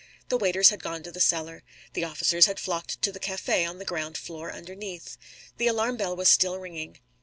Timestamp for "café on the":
3.19-3.85